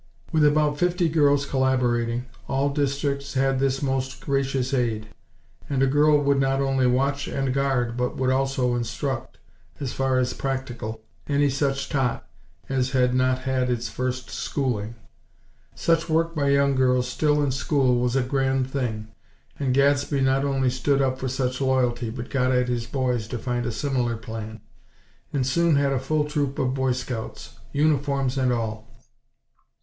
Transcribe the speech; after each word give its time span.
With 0.31 0.43
about 0.43 0.79
fifty 0.79 1.07
girls 1.07 1.45
collaborating, 1.45 2.25
all 2.47 2.69
districts 2.69 3.35
had 3.35 3.59
this 3.59 3.83
most 3.83 4.19
gracious 4.19 4.73
aid; 4.73 5.09
and 5.69 5.83
a 5.83 5.85
girl 5.85 6.19
would 6.23 6.39
not 6.39 6.59
only 6.59 6.87
watch 6.87 7.27
and 7.27 7.53
guard, 7.53 7.95
but 7.97 8.17
would 8.17 8.31
also 8.31 8.73
instruct, 8.75 9.37
as 9.79 9.93
far 9.93 10.17
as 10.17 10.33
practical, 10.33 11.03
any 11.27 11.51
such 11.51 11.87
tot 11.87 12.27
as 12.67 12.93
had 12.93 13.13
not 13.13 13.41
had 13.43 13.69
its 13.69 13.89
first 13.89 14.31
schooling. 14.31 14.95
Such 15.75 16.09
work 16.09 16.33
by 16.33 16.49
young 16.49 16.73
girls 16.73 17.07
still 17.07 17.39
in 17.43 17.51
school 17.51 17.99
was 18.01 18.15
a 18.15 18.23
grand 18.23 18.71
thing; 18.71 19.09
and 19.59 19.71
Gadsby 19.71 20.19
not 20.21 20.43
only 20.43 20.71
stood 20.71 21.03
up 21.03 21.19
for 21.19 21.27
such 21.29 21.61
loyalty, 21.61 22.09
but 22.09 22.31
got 22.31 22.51
at 22.51 22.69
his 22.69 22.87
boys 22.87 23.27
to 23.27 23.37
find 23.37 23.67
a 23.67 23.71
similar 23.71 24.17
plan; 24.17 24.61
and 25.31 25.45
soon 25.45 25.75
had 25.75 25.93
a 25.93 25.99
full 25.99 26.25
troop 26.25 26.57
of 26.57 26.73
Boy 26.73 26.91
Scouts; 26.93 27.59
uniforms 27.71 28.35
and 28.35 28.51
all. 28.51 28.87